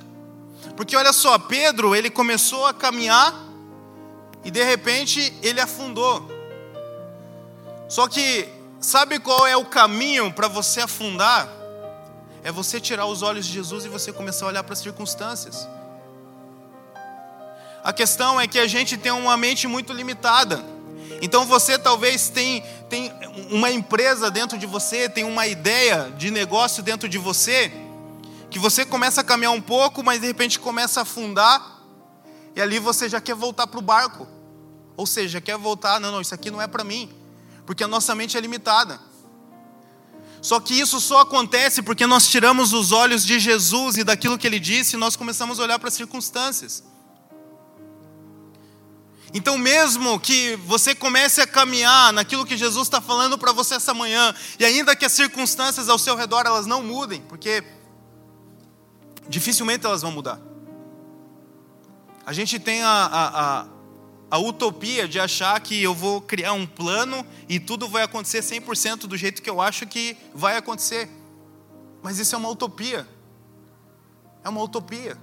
[0.75, 3.46] Porque olha só, Pedro, ele começou a caminhar
[4.43, 6.27] e de repente ele afundou.
[7.87, 8.47] Só que,
[8.79, 11.47] sabe qual é o caminho para você afundar?
[12.43, 15.67] É você tirar os olhos de Jesus e você começar a olhar para as circunstâncias.
[17.83, 20.63] A questão é que a gente tem uma mente muito limitada.
[21.21, 23.11] Então você talvez tem, tem
[23.49, 27.71] uma empresa dentro de você, tem uma ideia de negócio dentro de você,
[28.49, 31.76] que você começa a caminhar um pouco, mas de repente começa a afundar,
[32.57, 34.27] e ali você já quer voltar para o barco.
[34.97, 37.07] Ou seja, quer voltar, não, não, isso aqui não é para mim,
[37.67, 38.99] porque a nossa mente é limitada.
[40.41, 44.47] Só que isso só acontece porque nós tiramos os olhos de Jesus e daquilo que
[44.47, 46.83] ele disse e nós começamos a olhar para as circunstâncias.
[49.31, 53.93] Então, mesmo que você comece a caminhar naquilo que Jesus está falando para você essa
[53.93, 57.63] manhã, e ainda que as circunstâncias ao seu redor elas não mudem, porque
[59.29, 60.41] dificilmente elas vão mudar.
[62.27, 63.67] A gente tem a, a, a,
[64.31, 69.07] a utopia de achar que eu vou criar um plano e tudo vai acontecer 100%
[69.07, 71.09] do jeito que eu acho que vai acontecer.
[72.03, 73.07] Mas isso é uma utopia.
[74.43, 75.17] É uma utopia.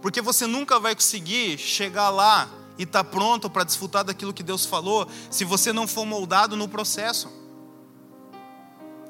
[0.00, 2.48] Porque você nunca vai conseguir chegar lá
[2.78, 6.68] e está pronto para desfrutar daquilo que Deus falou se você não for moldado no
[6.68, 7.28] processo.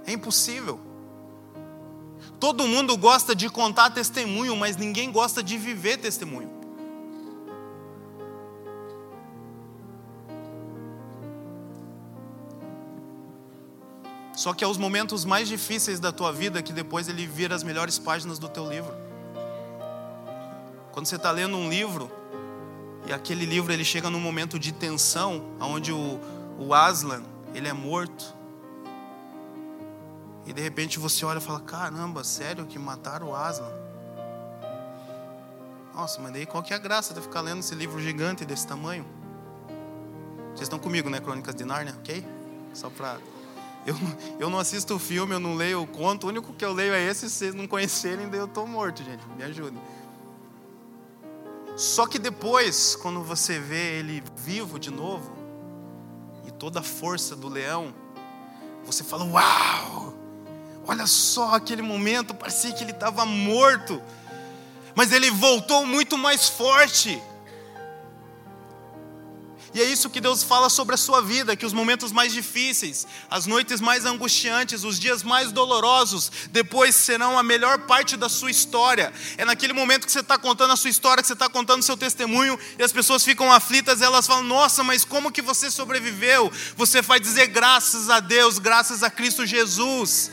[0.06, 0.80] É impossível.
[2.40, 6.59] Todo mundo gosta de contar testemunho, mas ninguém gosta de viver testemunho.
[14.40, 17.62] Só que é os momentos mais difíceis da tua vida que depois ele vira as
[17.62, 18.94] melhores páginas do teu livro.
[20.92, 22.10] Quando você está lendo um livro
[23.06, 26.18] e aquele livro ele chega num momento de tensão, onde o,
[26.58, 27.22] o Aslan
[27.54, 28.34] ele é morto.
[30.46, 33.74] E de repente você olha e fala: Caramba, sério que mataram o Aslan?
[35.94, 38.66] Nossa, mas daí qual que é a graça de ficar lendo esse livro gigante desse
[38.66, 39.04] tamanho?
[40.52, 41.20] Vocês estão comigo, né?
[41.20, 42.26] Crônicas de Nárnia, ok?
[42.72, 43.18] Só para.
[43.86, 43.96] Eu,
[44.38, 47.02] eu não assisto filme, eu não leio o conto, o único que eu leio é
[47.02, 49.22] esse, se vocês não conhecerem, daí eu estou morto, gente.
[49.36, 49.80] Me ajudem.
[51.76, 55.32] Só que depois, quando você vê ele vivo de novo,
[56.46, 57.94] e toda a força do leão,
[58.84, 60.14] você fala: Uau!
[60.86, 64.02] Olha só aquele momento, parecia que ele estava morto,
[64.94, 67.22] mas ele voltou muito mais forte.
[69.72, 73.06] E é isso que Deus fala sobre a sua vida: que os momentos mais difíceis,
[73.30, 78.50] as noites mais angustiantes, os dias mais dolorosos, depois serão a melhor parte da sua
[78.50, 79.12] história.
[79.38, 81.84] É naquele momento que você está contando a sua história, que você está contando o
[81.84, 86.50] seu testemunho, e as pessoas ficam aflitas, elas falam: Nossa, mas como que você sobreviveu?
[86.76, 90.32] Você vai dizer graças a Deus, graças a Cristo Jesus,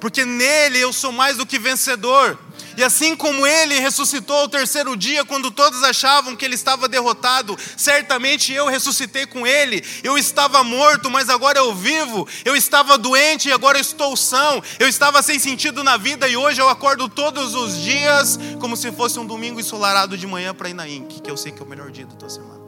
[0.00, 2.36] porque nele eu sou mais do que vencedor.
[2.76, 7.56] E assim como ele ressuscitou ao terceiro dia, quando todos achavam que ele estava derrotado,
[7.76, 9.84] certamente eu ressuscitei com ele.
[10.02, 12.26] Eu estava morto, mas agora eu vivo.
[12.44, 14.62] Eu estava doente e agora estou são.
[14.78, 18.90] Eu estava sem sentido na vida e hoje eu acordo todos os dias como se
[18.92, 21.64] fosse um domingo ensolarado de manhã para ir na INC, que eu sei que é
[21.64, 22.64] o melhor dia da tua semana.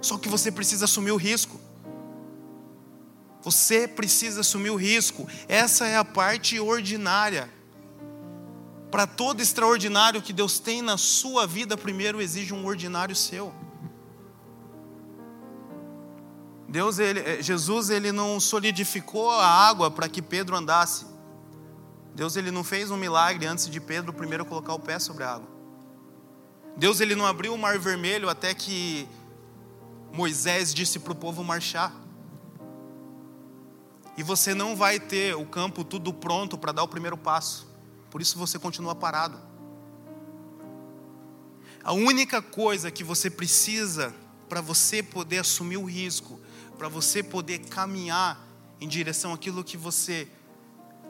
[0.00, 1.65] Só que você precisa assumir o risco.
[3.46, 5.24] Você precisa assumir o risco.
[5.46, 7.48] Essa é a parte ordinária.
[8.90, 13.54] Para todo extraordinário que Deus tem na sua vida, primeiro exige um ordinário seu.
[16.68, 21.06] Deus, ele, eh, Jesus, ele não solidificou a água para que Pedro andasse.
[22.16, 25.34] Deus, ele não fez um milagre antes de Pedro primeiro colocar o pé sobre a
[25.34, 25.48] água.
[26.76, 29.08] Deus, ele não abriu o mar vermelho até que
[30.12, 32.05] Moisés disse para o povo marchar.
[34.16, 37.66] E você não vai ter o campo tudo pronto para dar o primeiro passo.
[38.10, 39.38] Por isso você continua parado.
[41.84, 44.14] A única coisa que você precisa
[44.48, 46.40] para você poder assumir o risco,
[46.78, 48.44] para você poder caminhar
[48.80, 50.28] em direção àquilo que você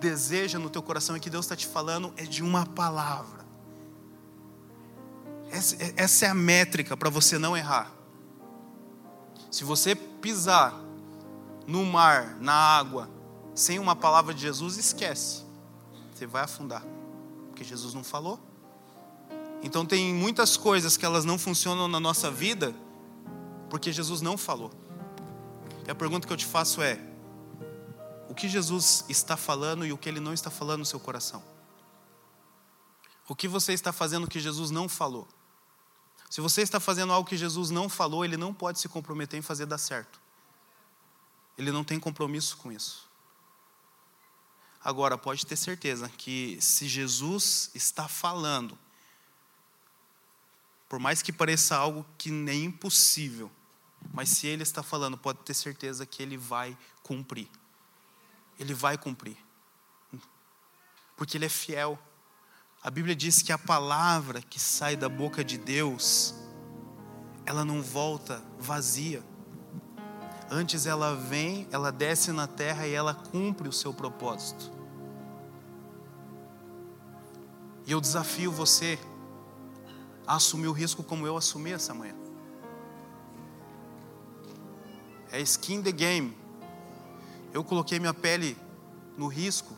[0.01, 3.47] deseja no teu coração e que Deus está te falando, é de uma palavra.
[5.97, 7.91] Essa é a métrica para você não errar.
[9.51, 10.75] Se você pisar
[11.67, 13.11] no mar, na água,
[13.55, 15.45] sem uma palavra de Jesus, esquece.
[16.15, 16.85] Você vai afundar.
[17.49, 18.41] Porque Jesus não falou.
[19.63, 22.75] Então tem muitas coisas que elas não funcionam na nossa vida
[23.69, 24.71] porque Jesus não falou.
[25.87, 27.01] E a pergunta que eu te faço é:
[28.29, 31.43] o que Jesus está falando e o que ele não está falando no seu coração?
[33.29, 35.27] O que você está fazendo que Jesus não falou?
[36.31, 39.43] Se você está fazendo algo que Jesus não falou, ele não pode se comprometer em
[39.43, 40.21] fazer dar certo.
[41.57, 43.07] Ele não tem compromisso com isso.
[44.83, 48.79] Agora, pode ter certeza que se Jesus está falando,
[50.89, 53.51] por mais que pareça algo que é impossível,
[54.13, 57.49] mas se ele está falando, pode ter certeza que ele vai cumprir.
[58.59, 59.37] Ele vai cumprir.
[61.17, 61.99] Porque ele é fiel.
[62.83, 66.35] A Bíblia diz que a palavra que sai da boca de Deus,
[67.45, 69.25] ela não volta vazia.
[70.51, 74.71] Antes ela vem, ela desce na terra e ela cumpre o seu propósito.
[77.87, 78.99] E eu desafio você
[80.27, 82.15] a assumir o risco como eu assumi essa manhã.
[85.31, 86.37] É skin the game.
[87.53, 88.57] Eu coloquei minha pele
[89.17, 89.75] no risco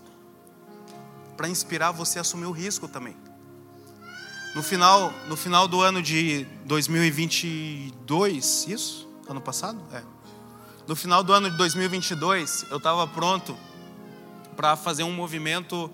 [1.37, 3.17] para inspirar você a assumir o risco também.
[4.55, 9.09] No final, no final do ano de 2022, isso?
[9.29, 9.81] Ano passado?
[9.93, 10.03] É.
[10.89, 13.55] No final do ano de 2022, eu estava pronto
[14.57, 15.91] para fazer um movimento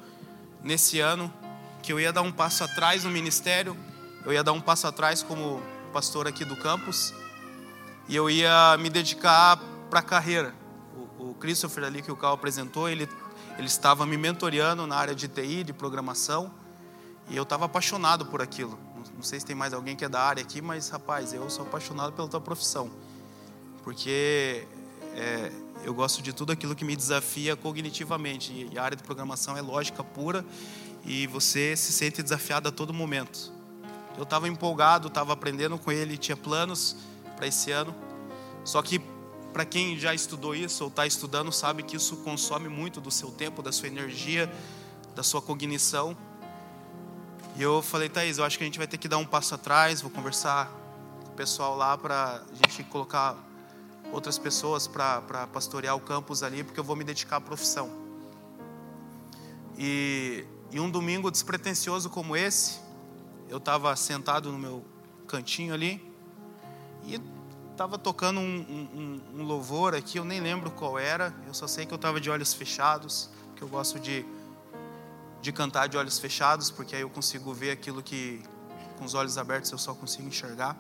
[0.63, 1.35] nesse ano
[1.83, 3.77] que eu ia dar um passo atrás no ministério,
[4.25, 5.61] eu ia dar um passo atrás como
[5.93, 7.13] pastor aqui do campus
[8.09, 9.59] e eu ia me dedicar
[9.91, 10.55] para a carreira.
[11.19, 13.09] O, o Christopher ali que o Carl apresentou, ele
[13.59, 16.53] ele estava me mentoreando na área de TI, de programação,
[17.29, 18.79] e eu estava apaixonado por aquilo.
[19.17, 21.67] Não sei se tem mais alguém que é da área aqui, mas rapaz, eu sou
[21.67, 22.89] apaixonado pela tua profissão,
[23.83, 24.69] porque
[25.15, 25.53] é,
[25.85, 28.69] eu gosto de tudo aquilo que me desafia cognitivamente.
[28.73, 30.45] E a área de programação é lógica pura
[31.05, 33.53] e você se sente desafiado a todo momento.
[34.17, 36.97] Eu estava empolgado, estava aprendendo com ele, tinha planos
[37.37, 37.95] para esse ano.
[38.65, 39.01] Só que
[39.53, 43.31] para quem já estudou isso ou está estudando, sabe que isso consome muito do seu
[43.31, 44.53] tempo, da sua energia,
[45.15, 46.17] da sua cognição.
[47.57, 49.55] E eu falei, Thaís, eu acho que a gente vai ter que dar um passo
[49.55, 50.73] atrás, vou conversar
[51.25, 53.37] com o pessoal lá para a gente colocar
[54.15, 57.91] outras pessoas para pastorear o campus ali, porque eu vou me dedicar à profissão.
[59.77, 62.79] E, e um domingo despretensioso como esse,
[63.49, 64.85] eu estava sentado no meu
[65.27, 66.01] cantinho ali,
[67.05, 67.21] e
[67.73, 71.85] estava tocando um, um, um, louvor aqui, eu nem lembro qual era, eu só sei
[71.85, 74.25] que eu estava de olhos fechados, que eu gosto de,
[75.43, 78.41] de cantar de olhos fechados, porque aí eu consigo ver aquilo que
[78.97, 80.77] com os olhos abertos eu só consigo enxergar.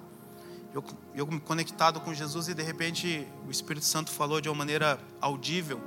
[0.74, 0.84] Eu,
[1.14, 4.98] eu me conectado com Jesus e de repente o Espírito Santo falou de uma maneira
[5.20, 5.80] audível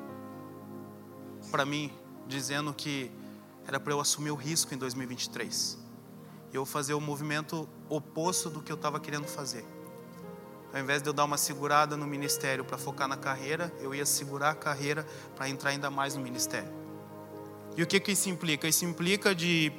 [1.52, 1.92] para mim,
[2.26, 3.12] dizendo que
[3.68, 5.78] era para eu assumir o risco em 2023.
[6.52, 9.66] E eu fazer o movimento oposto do que eu estava querendo fazer
[10.74, 14.06] ao invés de eu dar uma segurada no ministério para focar na carreira, eu ia
[14.06, 16.72] segurar a carreira para entrar ainda mais no ministério.
[17.76, 18.68] E o que, que isso implica?
[18.68, 19.72] Isso implica de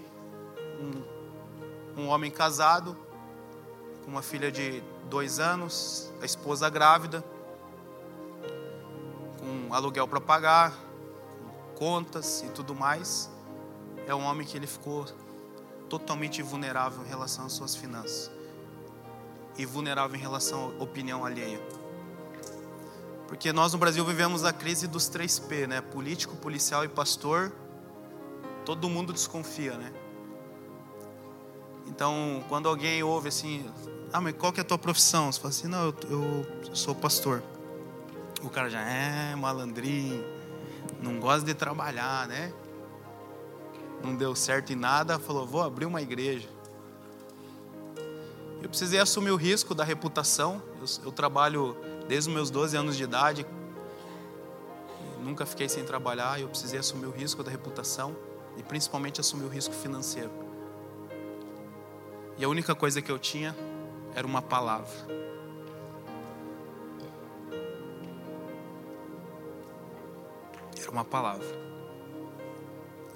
[1.96, 2.96] um, um homem casado,
[4.04, 7.24] com uma filha de dois anos, a esposa grávida,
[9.40, 10.72] com aluguel para pagar,
[11.74, 13.30] contas e tudo mais.
[14.06, 15.04] é um homem que ele ficou
[15.88, 18.30] totalmente vulnerável em relação às suas finanças
[19.58, 21.60] e vulnerável em relação à opinião alheia.
[23.26, 25.82] Porque nós no Brasil vivemos a crise dos três P, né?
[25.82, 27.52] Político, policial e pastor.
[28.64, 29.92] Todo mundo desconfia, né?
[31.86, 33.70] Então, quando alguém ouve assim,
[34.12, 35.30] ah, mas qual que é a tua profissão?
[35.30, 35.94] Você fala assim, não, eu,
[36.66, 37.42] eu sou pastor.
[38.42, 40.24] O cara já é malandrinho,
[41.02, 42.52] não gosta de trabalhar, né?
[44.02, 46.48] Não deu certo em nada, falou, vou abrir uma igreja.
[48.62, 50.62] Eu precisei assumir o risco da reputação.
[50.80, 51.76] Eu, eu trabalho
[52.08, 53.46] desde os meus 12 anos de idade.
[55.22, 56.40] Nunca fiquei sem trabalhar.
[56.40, 58.16] Eu precisei assumir o risco da reputação
[58.56, 60.30] e principalmente assumir o risco financeiro.
[62.36, 63.54] E a única coisa que eu tinha
[64.14, 64.88] era uma palavra.
[70.80, 71.46] Era uma palavra.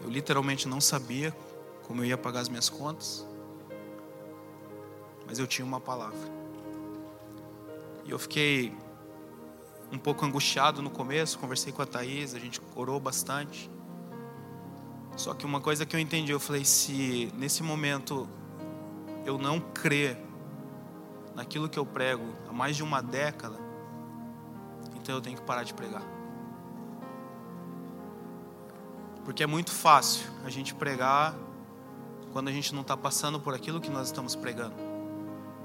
[0.03, 1.35] Eu literalmente não sabia
[1.83, 3.27] como eu ia pagar as minhas contas
[5.33, 6.31] mas eu tinha uma palavra.
[8.05, 8.71] E eu fiquei
[9.91, 13.71] um pouco angustiado no começo, conversei com a Thaís, a gente orou bastante.
[15.17, 18.29] Só que uma coisa que eu entendi, eu falei, se nesse momento
[19.25, 20.19] eu não crer
[21.35, 23.57] naquilo que eu prego há mais de uma década,
[24.97, 26.03] então eu tenho que parar de pregar.
[29.25, 31.35] Porque é muito fácil a gente pregar
[32.33, 34.75] quando a gente não está passando por aquilo que nós estamos pregando.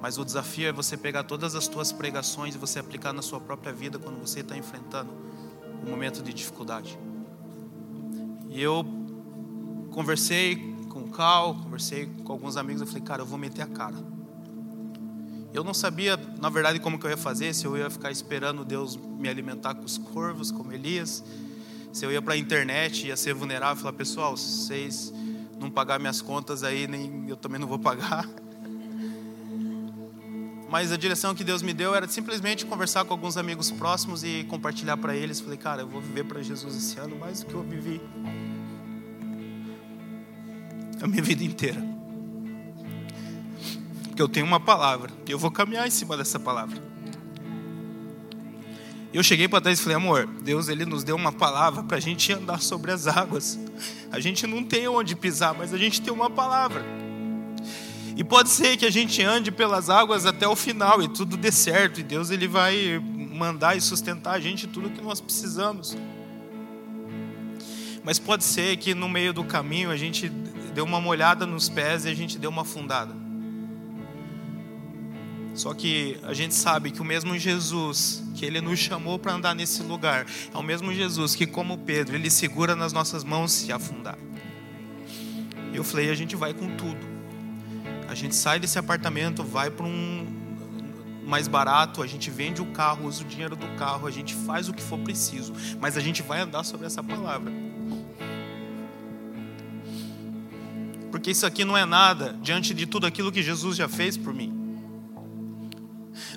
[0.02, 3.40] Mas o desafio é você pegar todas as tuas pregações e você aplicar na sua
[3.40, 5.12] própria vida quando você está enfrentando
[5.86, 7.00] um momento de dificuldade.
[8.50, 8.86] E eu
[9.92, 13.68] conversei com o Cal, conversei com alguns amigos, eu falei, cara, eu vou meter a
[13.68, 13.96] cara.
[15.58, 18.64] Eu não sabia, na verdade, como que eu ia fazer, se eu ia ficar esperando
[18.64, 21.24] Deus me alimentar com os corvos, como Elias,
[21.92, 25.12] se eu ia para a internet, ia ser vulnerável falar, pessoal, se vocês
[25.60, 28.30] não pagar minhas contas aí, nem eu também não vou pagar.
[30.70, 34.46] Mas a direção que Deus me deu era simplesmente conversar com alguns amigos próximos e
[34.48, 35.40] compartilhar para eles.
[35.40, 38.00] Falei, cara, eu vou viver para Jesus esse ano mais do que eu vivi
[41.02, 41.97] a minha vida inteira.
[44.18, 46.82] Porque eu tenho uma palavra e eu vou caminhar em cima dessa palavra.
[49.14, 52.00] Eu cheguei para trás e falei, amor, Deus ele nos deu uma palavra para a
[52.00, 53.60] gente andar sobre as águas.
[54.12, 56.84] A gente não tem onde pisar, mas a gente tem uma palavra.
[58.16, 61.52] E pode ser que a gente ande pelas águas até o final e tudo dê
[61.52, 65.96] certo, e Deus ele vai mandar e sustentar a gente tudo que nós precisamos.
[68.04, 70.28] Mas pode ser que no meio do caminho a gente
[70.74, 73.16] deu uma molhada nos pés e a gente deu uma afundada.
[75.58, 79.56] Só que a gente sabe que o mesmo Jesus que ele nos chamou para andar
[79.56, 83.72] nesse lugar é o mesmo Jesus que, como Pedro, ele segura nas nossas mãos se
[83.72, 84.20] afundar.
[85.74, 87.00] Eu falei, a gente vai com tudo.
[88.08, 90.28] A gente sai desse apartamento, vai para um
[91.26, 94.70] mais barato, a gente vende o carro, usa o dinheiro do carro, a gente faz
[94.70, 97.52] o que for preciso, mas a gente vai andar sobre essa palavra.
[101.10, 104.36] Porque isso aqui não é nada diante de tudo aquilo que Jesus já fez por
[104.36, 104.57] mim.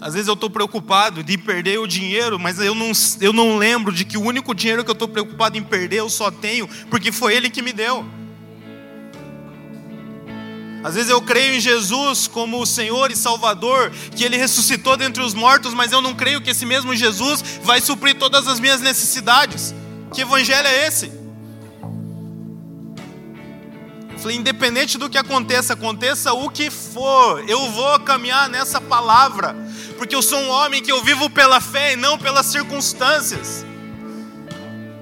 [0.01, 3.93] Às vezes eu estou preocupado de perder o dinheiro, mas eu não, eu não lembro
[3.93, 7.13] de que o único dinheiro que eu estou preocupado em perder eu só tenho porque
[7.13, 8.07] foi Ele que me deu.
[10.83, 15.23] Às vezes eu creio em Jesus como o Senhor e Salvador, que Ele ressuscitou dentre
[15.23, 18.81] os mortos, mas eu não creio que esse mesmo Jesus vai suprir todas as minhas
[18.81, 19.75] necessidades.
[20.15, 21.13] Que evangelho é esse?
[24.21, 29.57] Falei, independente do que aconteça, aconteça o que for, eu vou caminhar nessa palavra,
[30.01, 33.67] porque eu sou um homem que eu vivo pela fé e não pelas circunstâncias.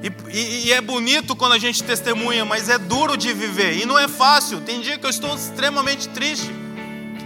[0.02, 3.78] E, e, e, é bonito quando a gente testemunha, mas é duro de viver.
[3.78, 4.60] E não é fácil.
[4.60, 6.50] Tem dia que eu estou extremamente triste.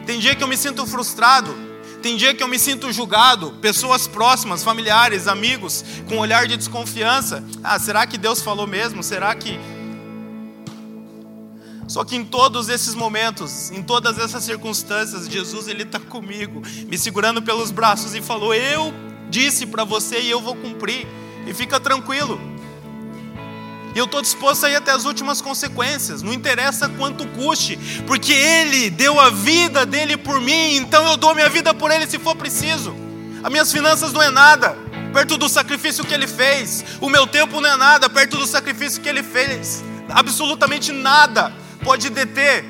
[0.04, 1.56] Tem dia que eu me sinto frustrado.
[2.02, 3.52] Tem dia que eu me sinto julgado.
[3.52, 7.42] Pessoas próximas, familiares, amigos, com um olhar de desconfiança.
[7.64, 9.02] Ah, será que Deus falou mesmo?
[9.02, 9.58] Será que.
[11.88, 16.96] Só que em todos esses momentos, em todas essas circunstâncias, Jesus ele está comigo, me
[16.96, 18.92] segurando pelos braços e falou: Eu
[19.28, 21.06] disse para você e eu vou cumprir.
[21.46, 22.40] E fica tranquilo.
[23.94, 28.32] E eu estou disposto a ir até as últimas consequências, não interessa quanto custe, porque
[28.32, 32.18] Ele deu a vida dele por mim, então eu dou minha vida por Ele se
[32.18, 32.96] for preciso.
[33.44, 34.78] As minhas finanças não é nada,
[35.12, 39.02] perto do sacrifício que Ele fez, o meu tempo não é nada, perto do sacrifício
[39.02, 41.52] que Ele fez, absolutamente nada
[41.82, 42.64] pode deter.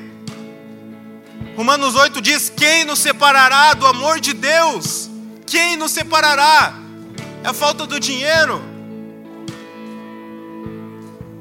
[1.55, 5.09] Romanos 8 diz: Quem nos separará do amor de Deus?
[5.45, 6.73] Quem nos separará?
[7.43, 8.73] É a falta do dinheiro?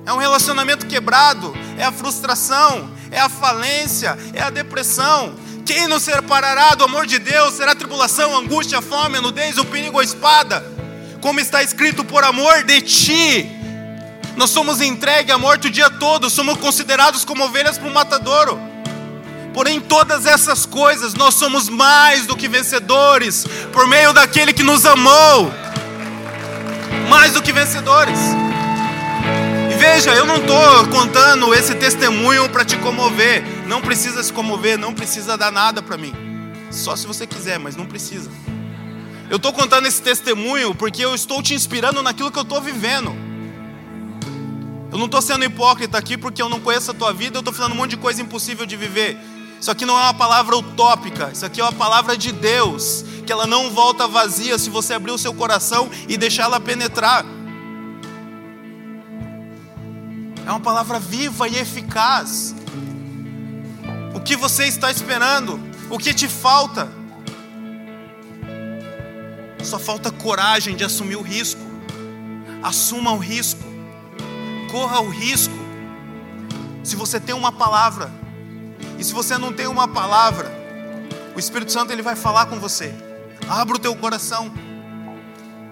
[0.04, 5.34] é um relacionamento quebrado, é a frustração, é a falência, é a depressão.
[5.64, 7.54] Quem nos separará do amor de Deus?
[7.54, 10.64] Será tribulação, angústia, fome, nudez, o perigo, a espada?
[11.20, 13.48] Como está escrito, por amor de ti,
[14.36, 18.58] nós somos entregues à morte o dia todo, somos considerados como ovelhas para o matadouro.
[19.52, 24.86] Porém, todas essas coisas nós somos mais do que vencedores por meio daquele que nos
[24.86, 25.52] amou.
[27.08, 28.18] Mais do que vencedores.
[29.70, 33.44] E veja, eu não estou contando esse testemunho para te comover.
[33.66, 36.14] Não precisa se comover, não precisa dar nada para mim.
[36.70, 38.30] Só se você quiser, mas não precisa.
[39.28, 43.14] Eu estou contando esse testemunho porque eu estou te inspirando naquilo que eu estou vivendo.
[44.92, 47.54] Eu não estou sendo hipócrita aqui porque eu não conheço a tua vida, eu estou
[47.54, 49.18] falando um monte de coisa impossível de viver.
[49.58, 53.32] Isso aqui não é uma palavra utópica, isso aqui é uma palavra de Deus, que
[53.32, 57.24] ela não volta vazia se você abrir o seu coração e deixar ela penetrar.
[60.44, 62.54] É uma palavra viva e eficaz.
[64.14, 65.58] O que você está esperando?
[65.88, 66.86] O que te falta?
[69.64, 71.62] Só falta coragem de assumir o risco.
[72.62, 73.71] Assuma o risco.
[74.72, 75.52] Corra o risco.
[76.82, 78.10] Se você tem uma palavra,
[78.98, 80.50] e se você não tem uma palavra,
[81.36, 82.94] o Espírito Santo ele vai falar com você.
[83.46, 84.50] Abra o teu coração.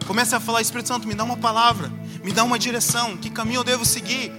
[0.06, 1.90] Comece a falar, Espírito Santo, me dá uma palavra,
[2.22, 4.32] me dá uma direção, que caminho eu devo seguir?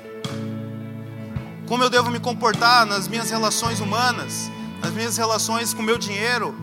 [1.67, 5.97] Como eu devo me comportar nas minhas relações humanas, nas minhas relações com o meu
[5.97, 6.53] dinheiro?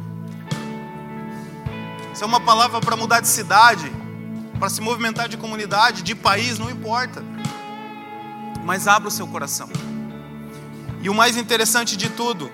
[2.15, 3.91] Se é uma palavra para mudar de cidade,
[4.57, 7.25] para se movimentar de comunidade, de país, não importa.
[8.69, 9.66] Mas abra o seu coração.
[11.01, 12.53] E o mais interessante de tudo,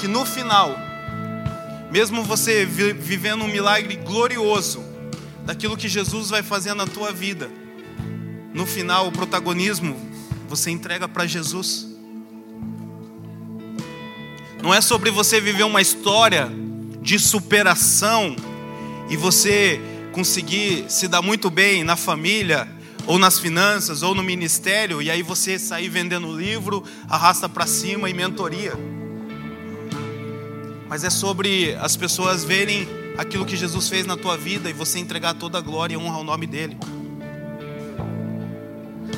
[0.00, 0.76] que no final,
[1.92, 4.82] mesmo você vivendo um milagre glorioso
[5.44, 7.48] daquilo que Jesus vai fazer na tua vida,
[8.52, 9.96] no final o protagonismo
[10.48, 11.86] você entrega para Jesus.
[14.60, 16.50] Não é sobre você viver uma história
[17.00, 18.34] de superação
[19.08, 22.75] e você conseguir se dar muito bem na família,
[23.06, 28.10] ou nas finanças, ou no ministério, e aí você sair vendendo livro, arrasta para cima
[28.10, 28.72] e mentoria.
[30.88, 34.98] Mas é sobre as pessoas verem aquilo que Jesus fez na tua vida e você
[34.98, 36.76] entregar toda a glória e honra ao nome dele.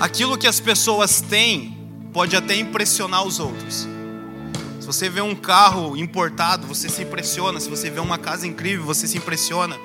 [0.00, 1.76] Aquilo que as pessoas têm
[2.12, 3.86] pode até impressionar os outros.
[4.80, 7.60] Se você vê um carro importado, você se impressiona.
[7.60, 9.76] Se você vê uma casa incrível, você se impressiona.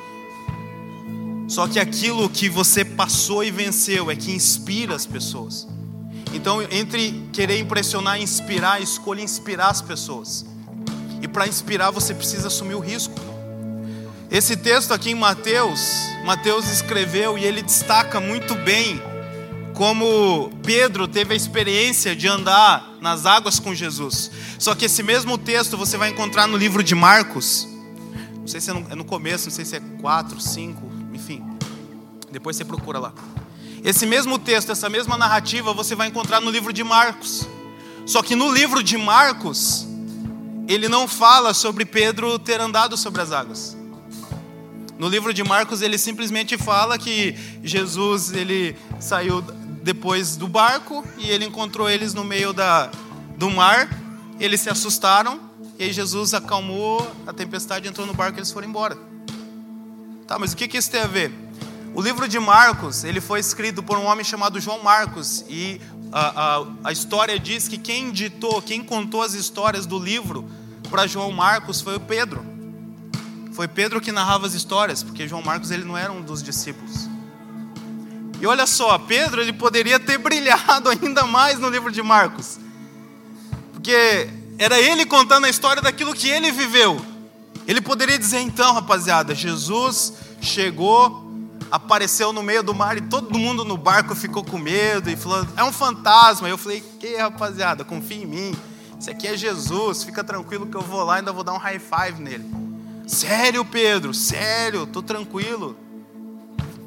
[1.54, 5.68] Só que aquilo que você passou e venceu é que inspira as pessoas.
[6.34, 10.47] Então, entre querer impressionar e inspirar, escolha inspirar as pessoas.
[11.22, 13.14] E para inspirar, você precisa assumir o risco.
[14.32, 15.80] Esse texto aqui em Mateus,
[16.26, 18.99] Mateus escreveu e ele destaca muito bem
[19.76, 24.32] como Pedro teve a experiência de andar nas águas com Jesus.
[24.58, 27.68] Só que esse mesmo texto você vai encontrar no livro de Marcos.
[28.39, 31.43] Não sei se é no, é começo, não sei se é 4, 5, enfim.
[32.32, 33.14] Depois você procura lá.
[33.84, 37.47] Esse mesmo texto, essa mesma narrativa, você vai encontrar no livro de Marcos.
[38.05, 39.86] Só que no livro de Marcos,
[40.68, 43.78] ele não fala sobre Pedro ter andado sobre as águas.
[44.97, 49.41] No livro de Marcos, ele simplesmente fala que Jesus ele saiu
[49.84, 52.89] depois do barco e ele encontrou eles no meio da,
[53.38, 53.89] do mar.
[54.39, 55.39] Eles se assustaram
[55.78, 59.12] e Jesus acalmou a tempestade, entrou no barco e eles foram embora.
[60.28, 61.32] Tá, mas o que, que isso tem a ver?
[61.93, 65.80] O livro de Marcos, ele foi escrito por um homem chamado João Marcos e
[66.11, 70.49] a, a, a história diz que quem ditou, quem contou as histórias do livro
[70.89, 72.45] para João Marcos foi o Pedro.
[73.51, 77.07] Foi Pedro que narrava as histórias, porque João Marcos ele não era um dos discípulos.
[78.41, 82.59] E olha só, Pedro ele poderia ter brilhado ainda mais no livro de Marcos,
[83.71, 87.12] porque era ele contando a história daquilo que ele viveu.
[87.68, 91.24] Ele poderia dizer então, rapaziada, Jesus chegou,
[91.72, 95.47] apareceu no meio do mar e todo mundo no barco ficou com medo e falou:
[95.55, 96.49] é um fantasma.
[96.49, 98.55] Eu falei: que rapaziada, confia em mim.
[98.99, 101.57] Isso aqui é Jesus, fica tranquilo que eu vou lá e ainda vou dar um
[101.57, 102.49] high five nele.
[103.05, 105.76] Sério, Pedro, sério, tô tranquilo.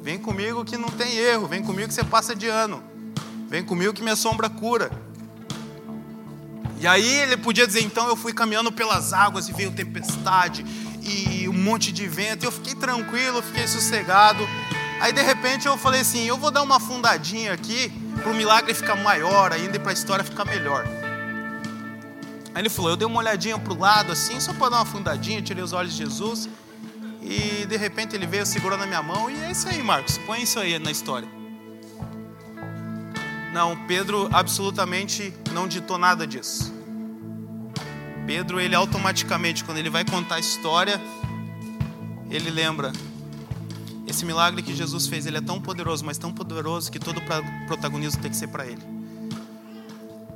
[0.01, 2.81] Vem comigo que não tem erro, vem comigo que você passa de ano.
[3.47, 4.91] Vem comigo que minha sombra cura.
[6.79, 10.63] E aí ele podia dizer, então eu fui caminhando pelas águas e veio tempestade
[11.01, 12.43] e um monte de vento.
[12.43, 14.47] Eu fiquei tranquilo, fiquei sossegado.
[14.99, 18.73] Aí de repente eu falei assim, eu vou dar uma fundadinha aqui para o milagre
[18.73, 20.85] ficar maior ainda e para a história ficar melhor.
[22.53, 24.85] Aí ele falou, eu dei uma olhadinha para o lado assim, só para dar uma
[24.85, 26.49] fundadinha, tirei os olhos de Jesus.
[27.21, 30.43] E de repente ele veio, segurou na minha mão e é isso aí, Marcos, põe
[30.43, 31.36] isso aí na história.
[33.57, 36.71] Não, Pedro absolutamente não ditou nada disso.
[38.27, 41.01] Pedro, ele automaticamente, quando ele vai contar a história,
[42.29, 42.93] ele lembra:
[44.05, 47.19] esse milagre que Jesus fez, ele é tão poderoso, mas tão poderoso que todo
[47.65, 48.83] protagonismo tem que ser para ele.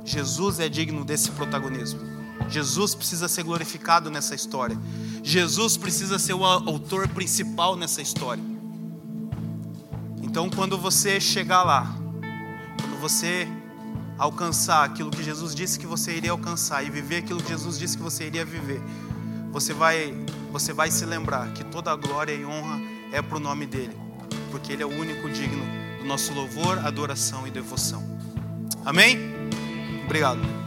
[0.04, 2.00] Jesus é digno desse protagonismo.
[2.48, 4.76] Jesus precisa ser glorificado nessa história.
[5.22, 8.42] Jesus precisa ser o autor principal nessa história.
[10.20, 12.01] Então, quando você chegar lá,
[13.02, 13.48] você
[14.16, 17.96] alcançar aquilo que Jesus disse que você iria alcançar e viver aquilo que Jesus disse
[17.96, 18.80] que você iria viver,
[19.50, 20.14] você vai,
[20.52, 22.80] você vai se lembrar que toda a glória e honra
[23.10, 23.96] é para o nome dele,
[24.52, 25.64] porque ele é o único digno
[25.98, 28.04] do nosso louvor, adoração e devoção.
[28.84, 29.18] Amém?
[30.04, 30.62] Obrigado.